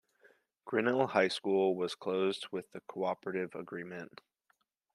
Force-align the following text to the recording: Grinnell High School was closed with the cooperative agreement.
Grinnell 0.65 1.05
High 1.05 1.27
School 1.27 1.75
was 1.75 1.93
closed 1.93 2.47
with 2.51 2.65
the 2.71 2.81
cooperative 2.87 3.53
agreement. 3.53 4.19